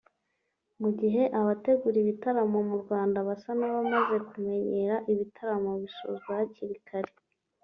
Mugihe 0.81 1.23
abategura 1.39 1.97
ibitaramo 1.99 2.57
mu 2.69 2.75
Rwanda 2.83 3.17
basa 3.27 3.51
n’abamaze 3.59 4.15
kumenyera 4.29 4.95
ibitaramo 5.11 5.71
bisonzwa 5.81 6.29
hakiri 6.39 6.77
kare 6.89 7.13